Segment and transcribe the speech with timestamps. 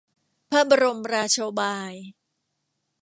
[0.49, 1.93] พระบรมราโชบาย